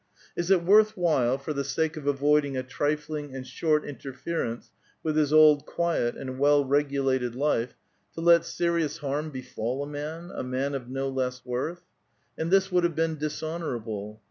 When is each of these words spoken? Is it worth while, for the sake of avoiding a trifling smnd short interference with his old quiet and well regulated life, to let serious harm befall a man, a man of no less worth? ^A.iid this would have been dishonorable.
Is 0.35 0.49
it 0.49 0.63
worth 0.63 0.97
while, 0.97 1.37
for 1.37 1.53
the 1.53 1.63
sake 1.63 1.95
of 1.95 2.07
avoiding 2.07 2.57
a 2.57 2.63
trifling 2.63 3.33
smnd 3.33 3.45
short 3.45 3.85
interference 3.85 4.71
with 5.03 5.15
his 5.15 5.31
old 5.31 5.67
quiet 5.67 6.17
and 6.17 6.39
well 6.39 6.65
regulated 6.65 7.35
life, 7.35 7.75
to 8.15 8.21
let 8.21 8.43
serious 8.43 8.97
harm 8.97 9.29
befall 9.29 9.83
a 9.83 9.87
man, 9.87 10.31
a 10.33 10.41
man 10.41 10.73
of 10.73 10.89
no 10.89 11.07
less 11.07 11.45
worth? 11.45 11.83
^A.iid 12.39 12.49
this 12.49 12.71
would 12.71 12.83
have 12.83 12.95
been 12.95 13.17
dishonorable. 13.19 14.19